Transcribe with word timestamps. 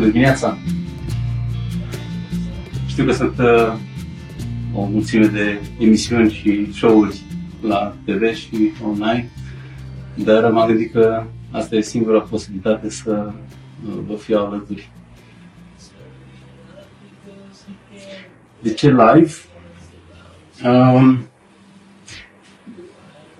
Bună 0.00 0.12
dimineața! 0.12 0.58
Știu 2.86 3.04
că 3.04 3.12
sunt 3.12 3.38
uh, 3.38 3.72
o 4.74 4.84
mulțime 4.84 5.26
de 5.26 5.60
emisiuni 5.78 6.30
și 6.30 6.72
show-uri 6.72 7.20
la 7.62 7.96
TV 8.04 8.34
și 8.34 8.72
online, 8.84 9.30
dar 10.14 10.50
m-am 10.50 10.66
gândit 10.66 10.92
că 10.92 11.24
asta 11.50 11.76
e 11.76 11.80
singura 11.80 12.20
posibilitate 12.20 12.90
să 12.90 13.32
uh, 13.86 13.98
vă 14.06 14.14
fiu 14.14 14.38
alături. 14.38 14.90
De 18.60 18.72
ce 18.72 18.88
live? 18.88 19.32
Um, 20.64 21.18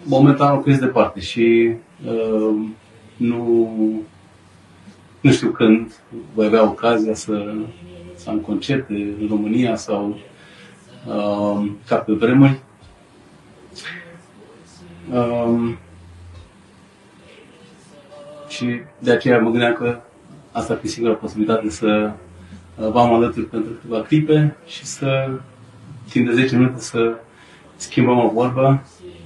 momentan 0.03 0.55
locuiesc 0.55 0.81
departe 0.81 1.21
și 1.21 1.71
uh, 2.05 2.67
nu, 3.17 3.71
nu 5.21 5.33
știu 5.33 5.51
când 5.51 5.93
voi 6.35 6.47
avea 6.47 6.63
ocazia 6.63 7.15
să, 7.15 7.55
să 8.15 8.31
am 8.31 8.39
concerte 8.39 8.93
în 8.93 9.27
România 9.29 9.77
sau 9.77 10.19
uh, 11.07 11.71
ca 11.87 11.97
pe 11.97 12.13
vremuri. 12.13 12.61
Um, 15.13 15.79
și 18.49 18.81
de 18.99 19.11
aceea 19.11 19.39
mă 19.39 19.51
gândeam 19.51 19.73
că 19.73 20.01
asta 20.53 20.73
ar 20.73 20.79
fi 20.79 20.89
singura 20.89 21.15
posibilitate 21.15 21.71
să 21.71 22.13
uh, 22.77 22.89
vă 22.91 23.01
am 23.01 23.15
alături 23.15 23.47
pentru 23.47 23.71
câteva 23.73 24.03
clipe 24.03 24.57
și 24.67 24.85
să 24.85 25.31
timp 26.11 26.27
de 26.29 26.35
10 26.35 26.57
minute 26.57 26.81
să 26.81 27.15
schimbăm 27.77 28.19
o 28.19 28.29
vorbă. 28.29 28.83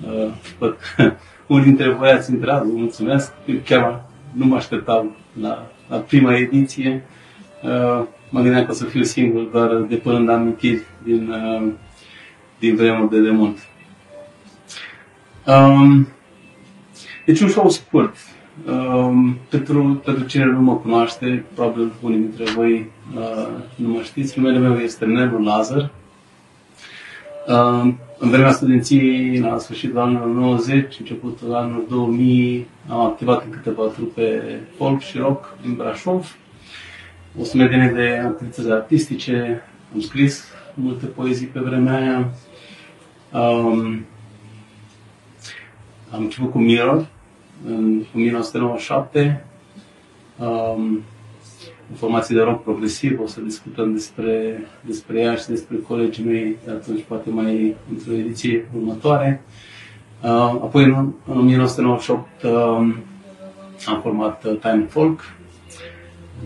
Uh, 0.06 0.32
văd 0.58 0.76
unii 1.46 1.64
dintre 1.64 1.90
voi 1.90 2.10
ați 2.10 2.30
intrat, 2.30 2.62
vă 2.62 2.72
mulțumesc. 2.72 3.32
Chiar 3.64 4.04
nu 4.32 4.44
mă 4.46 4.56
așteptam 4.56 5.16
la, 5.40 5.66
la 5.88 5.96
prima 5.96 6.36
ediție. 6.36 7.02
Uh, 7.62 8.06
mă 8.30 8.40
gândeam 8.40 8.64
că 8.64 8.70
o 8.70 8.74
să 8.74 8.84
fiu 8.84 9.02
singur, 9.02 9.42
doar 9.42 9.74
depunând 9.74 10.28
amintiri 10.28 10.82
din, 11.04 11.30
uh, 11.30 11.72
din 12.58 12.76
vremuri 12.76 13.10
de 13.10 13.20
demult. 13.20 13.58
Um, 15.46 16.08
deci 17.26 17.40
un 17.40 17.48
show 17.48 17.68
scurt. 17.68 18.16
Um, 18.66 19.38
pentru, 19.48 20.00
pentru 20.04 20.24
cine 20.24 20.44
nu 20.44 20.60
mă 20.60 20.76
cunoaște, 20.76 21.44
probabil 21.54 21.92
unii 22.00 22.18
dintre 22.18 22.44
voi 22.44 22.90
uh, 23.16 23.48
nu 23.74 23.88
mă 23.88 24.00
știți, 24.02 24.38
numele 24.38 24.58
meu 24.58 24.76
este 24.76 25.04
Nelu 25.04 25.42
Lazar. 25.42 25.90
Uh, 27.46 27.92
în 28.18 28.30
vremea 28.30 28.52
studenției, 28.52 29.38
la 29.38 29.58
sfârșitul 29.58 29.98
anilor 29.98 30.26
90, 30.26 30.98
începutul 30.98 31.54
anului 31.54 31.84
2000, 31.88 32.66
am 32.88 33.00
activat 33.00 33.44
în 33.44 33.50
câteva 33.50 33.82
trupe 33.82 34.60
folk 34.76 35.00
și 35.00 35.18
rock 35.18 35.56
din 35.62 35.74
Brașov. 35.74 36.36
O 37.40 37.44
sumedenie 37.44 37.92
de 37.94 38.22
activități 38.24 38.70
artistice, 38.70 39.62
am 39.94 40.00
scris 40.00 40.44
multe 40.74 41.06
poezii 41.06 41.46
pe 41.46 41.60
vremea 41.60 41.96
aia. 41.96 42.30
Um, 43.32 44.04
am 46.10 46.22
început 46.22 46.50
cu 46.50 46.58
Mirror 46.58 47.06
în 47.66 48.04
1997. 48.14 49.44
Um, 50.38 51.02
o 51.92 51.96
formație 51.96 52.36
de 52.36 52.42
rock 52.42 52.62
progresiv, 52.62 53.20
o 53.20 53.26
să 53.26 53.40
discutăm 53.40 53.92
despre, 53.92 54.60
despre 54.80 55.20
ea 55.20 55.34
și 55.34 55.46
despre 55.46 55.76
colegii 55.76 56.24
mei 56.24 56.56
de 56.64 56.70
atunci, 56.70 57.04
poate 57.08 57.30
mai 57.30 57.76
într-o 57.90 58.12
ediție 58.12 58.68
următoare. 58.76 59.42
Uh, 60.22 60.30
apoi, 60.30 60.84
în, 60.84 61.12
în 61.26 61.38
1998, 61.38 62.42
uh, 62.42 62.50
am 63.86 64.00
format 64.02 64.44
uh, 64.44 64.58
Time 64.60 64.86
Folk. 64.88 65.20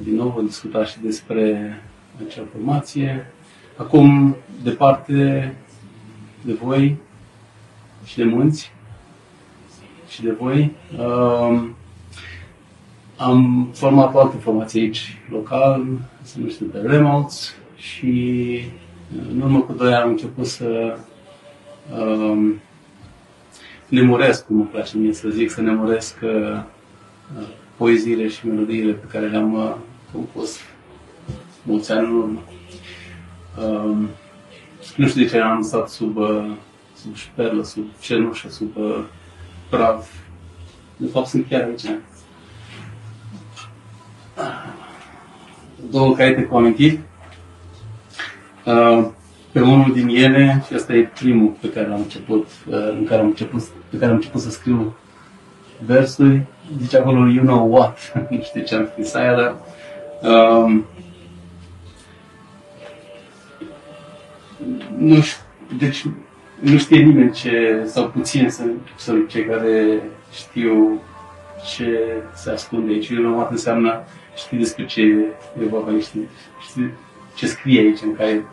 Din 0.03 0.15
nou, 0.15 0.29
vom 0.29 0.47
discuta 0.47 0.85
și 0.85 1.01
despre 1.01 1.73
acea 2.27 2.43
formație. 2.53 3.33
Acum, 3.77 4.37
departe 4.63 5.55
de 6.45 6.53
voi 6.53 6.97
și 8.05 8.17
de 8.17 8.25
munți 8.25 8.73
și 10.09 10.23
de 10.23 10.31
voi, 10.31 10.73
uh, 10.99 11.63
am 13.19 13.69
format 13.73 14.15
o 14.15 14.19
altă 14.19 14.37
formație 14.37 14.81
aici, 14.81 15.19
local, 15.31 15.87
se 16.23 16.35
numește 16.39 16.65
pe 16.65 16.79
Remotes 16.79 17.55
și 17.77 18.61
în 19.31 19.41
urmă 19.41 19.61
cu 19.61 19.73
doi 19.73 19.95
ani 19.95 20.03
am 20.03 20.09
început 20.09 20.47
să 20.47 20.99
um, 21.99 22.61
nemuresc, 23.89 24.47
cum 24.47 24.57
îmi 24.57 24.69
place 24.69 24.97
mie 24.97 25.13
să 25.13 25.29
zic, 25.29 25.51
să 25.51 25.61
nemuresc 25.61 26.17
uh, 26.23 26.63
poeziile 27.77 28.29
și 28.29 28.47
melodiile 28.47 28.93
pe 28.93 29.07
care 29.07 29.27
le-am 29.27 29.55
uh, 29.55 29.75
compus 30.13 30.59
mulți 31.63 31.93
ani 31.93 32.07
în 32.07 32.15
urmă. 32.15 32.41
Um, 33.63 34.09
nu 34.97 35.07
știu 35.07 35.23
de 35.23 35.29
ce 35.29 35.39
am 35.39 35.63
stat 35.63 35.89
sub, 35.89 36.17
uh, 36.17 36.51
sub 36.95 37.15
șperlă, 37.15 37.63
sub 37.63 37.85
cenușă, 38.01 38.49
sub 38.49 38.77
uh, 38.77 39.05
praf. 39.71 40.09
De 40.97 41.07
fapt 41.07 41.27
sunt 41.27 41.47
chiar 41.49 41.63
aici 41.63 41.85
două 45.91 46.15
caiete 46.15 46.43
cu 46.43 46.57
amintiri. 46.57 46.99
Uh, 48.65 49.07
pe 49.53 49.61
unul 49.61 49.93
din 49.93 50.09
ele, 50.09 50.65
și 50.67 50.75
asta 50.75 50.95
e 50.95 51.11
primul 51.19 51.57
pe 51.61 51.71
care 51.71 51.87
l-am 51.87 52.01
început, 52.01 52.47
uh, 52.69 52.89
în 52.99 53.05
care 53.05 53.21
am 53.21 53.27
început, 53.27 53.63
pe 53.91 53.97
care 53.97 54.11
am 54.11 54.17
început 54.17 54.41
să 54.41 54.51
scriu 54.51 54.97
versuri, 55.87 56.43
zice 56.81 56.97
acolo, 56.97 57.29
you 57.29 57.45
know 57.45 57.73
what, 57.73 58.13
nu 58.31 58.43
știu 58.43 58.63
ce 58.63 58.75
am 58.75 58.89
scris 58.93 59.15
aia, 59.15 59.35
dar 59.35 59.55
um, 60.33 60.85
nu 64.99 65.21
știu, 65.21 65.43
deci 65.79 66.05
nu 66.61 66.79
știe 66.79 67.03
nimeni 67.03 67.33
ce, 67.33 67.83
sau 67.87 68.09
puțin 68.09 68.51
să, 68.51 68.63
să 68.97 69.13
cei 69.29 69.45
care 69.45 70.03
știu 70.33 71.01
ce 71.75 72.23
se 72.35 72.51
ascunde 72.51 72.93
aici. 72.93 73.09
You 73.09 73.23
know 73.23 73.37
what 73.37 73.51
înseamnă 73.51 74.01
știi 74.37 74.59
despre 74.59 74.87
ce 74.87 75.01
e 75.61 75.65
vorba, 75.71 75.91
știi, 76.01 76.29
știi 76.69 76.91
ce 77.35 77.47
scrie 77.47 77.81
aici 77.81 77.99
în 78.03 78.15
care. 78.15 78.45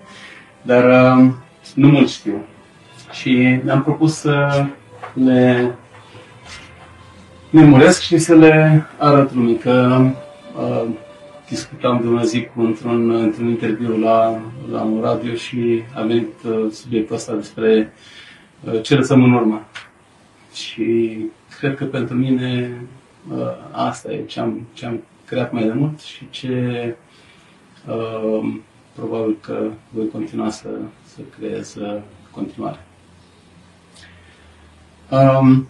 Dar 0.61 0.83
uh, 0.83 1.31
nu 1.75 1.88
mult 1.88 2.09
știu. 2.09 2.45
Și 3.11 3.59
mi-am 3.63 3.83
propus 3.83 4.13
să 4.13 4.65
le 5.13 5.75
memoresc 7.49 8.01
și 8.01 8.17
să 8.17 8.35
le 8.35 8.85
arăt 8.97 9.33
lumii 9.33 9.57
că 9.57 10.05
uh, 10.57 10.85
discutam 11.49 11.99
de 12.01 12.07
una 12.07 12.23
zi 12.23 12.47
cu 12.55 12.61
într-un, 12.61 13.11
într-un 13.11 13.47
interviu 13.47 13.97
la, 13.97 14.41
la 14.71 14.81
un 14.81 15.01
radio 15.01 15.33
și 15.33 15.83
a 15.94 16.01
venit 16.01 16.33
uh, 16.47 16.71
subiectul 16.71 17.15
ăsta 17.15 17.33
despre 17.33 17.94
uh, 18.63 18.81
ce 18.81 18.95
lăsăm 18.95 19.23
în 19.23 19.33
urmă. 19.33 19.65
Și 20.53 21.17
cred 21.65 21.77
că 21.77 21.85
pentru 21.85 22.15
mine 22.15 22.81
uh, 23.31 23.37
asta 23.71 24.11
e 24.11 24.25
ce 24.25 24.39
am, 24.39 24.67
ce 24.73 24.85
am 24.85 25.03
creat 25.25 25.51
mai 25.51 25.63
de 25.63 25.71
mult 25.71 25.99
și 25.99 26.29
ce 26.29 26.95
uh, 27.87 28.55
probabil 28.95 29.37
că 29.41 29.69
voi 29.89 30.09
continua 30.09 30.49
să, 30.49 30.69
să 31.05 31.21
creez 31.37 31.75
uh, 31.75 32.01
continuare. 32.31 32.85
Um, 35.11 35.67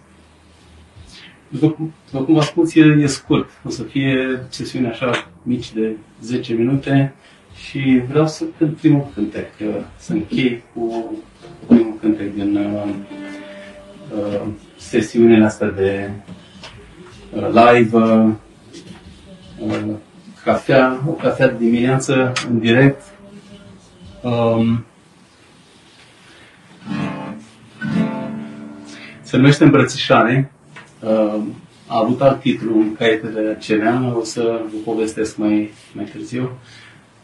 după, 1.48 1.76
după 2.10 2.24
cum 2.24 2.34
vă 2.34 2.40
spus, 2.40 2.74
e, 2.74 2.80
e 2.80 3.06
scurt. 3.06 3.50
O 3.64 3.68
să 3.68 3.82
fie 3.82 4.40
sesiuni 4.48 4.86
așa 4.86 5.30
mici 5.42 5.72
de 5.72 5.96
10 6.20 6.52
minute 6.52 7.14
și 7.56 8.02
vreau 8.08 8.26
să 8.26 8.44
cânt 8.58 8.76
primul 8.76 9.10
cântec, 9.14 9.48
uh, 9.60 9.84
să 9.96 10.12
închei 10.12 10.62
cu 10.74 11.12
primul 11.66 11.96
cântec 12.00 12.34
din 12.34 12.56
uh, 12.56 12.82
uh, 12.84 13.25
sesiunile 14.76 15.44
astea 15.44 15.70
de 15.70 16.10
uh, 17.34 17.48
live 17.48 17.96
uh, 17.96 19.84
cafea, 20.44 21.02
o 21.06 21.10
cafea 21.10 21.48
de 21.48 21.56
dimineață 21.64 22.32
în 22.48 22.58
direct. 22.58 23.02
Um, 24.22 24.84
se 29.22 29.36
numește 29.36 29.64
Îmbrățișare. 29.64 30.52
Um, 31.00 31.54
a 31.86 31.98
avut 31.98 32.20
alt 32.20 32.40
titlu 32.40 32.78
în 32.78 32.94
caietele 32.94 33.56
acelea, 33.58 34.14
o 34.18 34.24
să 34.24 34.42
vă 34.42 34.76
povestesc 34.84 35.36
mai, 35.36 35.72
mai 35.92 36.04
târziu. 36.04 36.50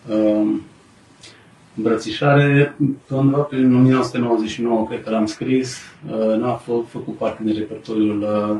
Um, 0.08 0.62
Îmbrățișare, 1.76 2.74
pe 3.06 3.14
undeva 3.14 3.42
prin 3.42 3.74
1999, 3.74 4.86
cred 4.86 5.02
că 5.02 5.10
l-am 5.10 5.26
scris, 5.26 5.78
uh, 6.10 6.36
n-a 6.38 6.54
fă, 6.54 6.72
făcut 6.88 7.16
parte 7.16 7.42
din 7.44 7.54
repertoriul 7.54 8.22
uh, 8.22 8.56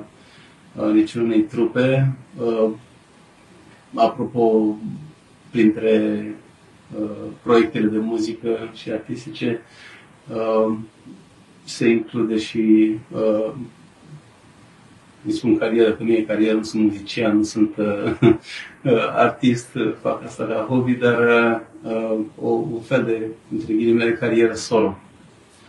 uh, 0.85 0.93
niciunei 0.93 1.41
trupe. 1.41 2.17
Uh, 2.39 2.71
apropo, 3.95 4.77
printre 5.51 6.25
uh, 7.01 7.11
proiectele 7.43 7.87
de 7.87 7.99
muzică 7.99 8.71
și 8.75 8.91
artistice, 8.91 9.61
uh, 10.29 10.77
se 11.65 11.89
include 11.89 12.39
și 12.39 12.97
uh, 15.25 15.27
îi 15.27 15.33
spun 15.33 15.59
carieră, 15.59 15.93
că 15.93 16.03
nu 16.03 16.13
e 16.13 16.23
carieră, 16.23 16.57
nu 16.57 16.63
sunt 16.63 16.83
muzician, 16.83 17.37
nu 17.37 17.43
sunt 17.43 17.77
uh, 17.77 18.35
artist, 19.17 19.77
fac 20.01 20.25
asta 20.25 20.45
la 20.45 20.67
hobby, 20.69 20.93
dar 20.93 21.19
uh, 21.83 22.19
o, 22.41 22.49
un 22.49 22.81
fel 22.81 23.05
de, 23.05 23.27
între 23.53 23.75
ghilimele, 23.75 24.13
carieră 24.13 24.55
solo. 24.55 24.99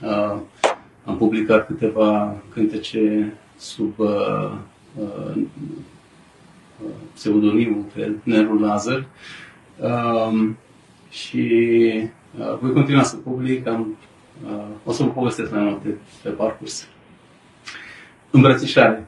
Uh, 0.02 0.36
am 1.06 1.18
publicat 1.18 1.66
câteva 1.66 2.36
cântece 2.54 3.34
sub 3.58 4.00
uh, 4.00 4.52
uh, 4.96 5.42
pseudonimul, 7.14 7.84
cred, 7.94 8.16
Neru 8.24 8.60
Lazar. 8.60 9.06
Uh, 9.78 10.50
și 11.10 11.52
uh, 12.40 12.58
voi 12.60 12.72
continua 12.72 13.04
să 13.04 13.16
public, 13.16 13.68
am, 13.68 13.98
uh, 14.46 14.64
o 14.84 14.92
să 14.92 15.04
vă 15.04 15.10
povestesc 15.10 15.52
mai 15.52 15.64
multe 15.64 15.98
pe 16.22 16.30
parcurs. 16.30 16.88
Îmbrățișare. 18.32 19.08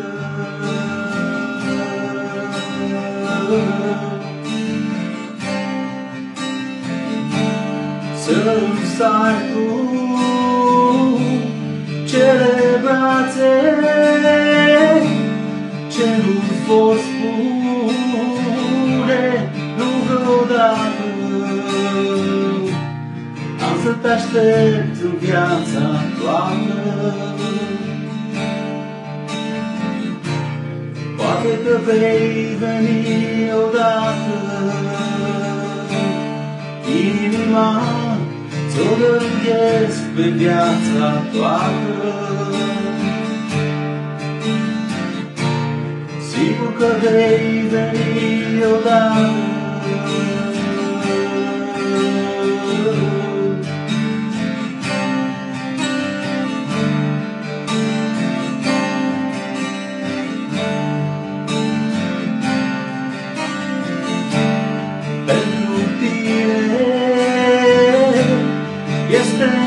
Să-mi 8.31 8.85
stai 8.95 9.33
tu 9.51 9.67
cele 12.05 12.81
brațe 12.83 13.53
ce 15.89 16.05
nu-ți 16.23 16.59
fost 16.67 17.11
să 23.83 23.91
te 24.01 24.07
aștept 24.07 25.01
în 25.03 25.13
viața 25.19 25.85
toată. 26.19 27.13
Poate 31.17 31.59
că 31.63 31.79
vei 31.85 32.57
veni 32.59 33.51
odată, 33.65 34.39
inima 36.87 38.00
ți-o 38.71 38.95
dăruiesc 38.99 40.01
pe 40.15 40.21
viața 40.21 41.23
toată. 41.33 42.13
Sigur 46.29 46.73
că 46.77 46.85
vei 47.01 47.67
veni 47.71 48.63
odată, 48.73 49.29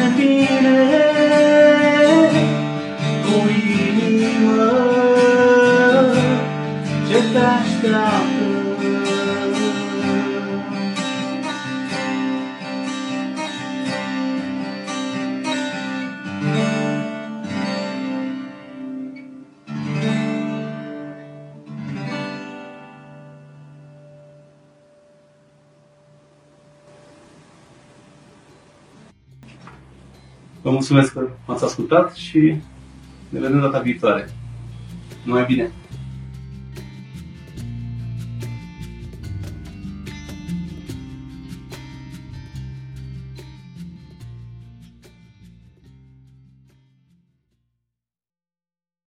happiness. 0.05 1.14
Vă 30.65 30.71
mulțumesc 30.71 31.13
că 31.13 31.29
m-ați 31.47 31.65
ascultat 31.65 32.15
și 32.15 32.55
ne 33.29 33.41
vedem 33.41 33.61
data 33.61 33.79
viitoare. 33.79 34.31
Numai 35.25 35.45
bine! 35.45 35.71